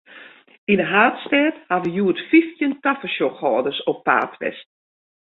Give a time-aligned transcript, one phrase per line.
[0.71, 4.67] Yn de haadstêd hawwe hjoed fyftjin tafersjochhâlders op paad west.